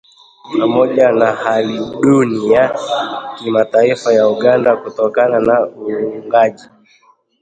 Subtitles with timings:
[0.59, 2.79] pamoja na hali duni ya
[3.37, 6.69] kimataifa ya Uganda kutokana na uungaji